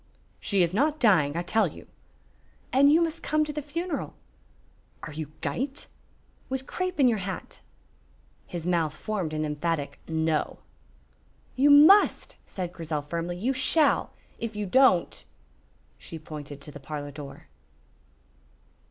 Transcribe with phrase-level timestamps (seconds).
[0.39, 1.85] "She is not dying, I tell you."
[2.73, 4.15] "And you must come to the funeral."
[5.03, 5.85] "Are you gyte?"
[6.49, 7.59] "With crape on your hat."
[8.47, 10.57] His mouth formed an emphatic "No."
[11.55, 14.09] "You must," said Grizel, firmly, "you shall!
[14.39, 15.23] If you don't"
[15.99, 17.45] She pointed to the parlor door.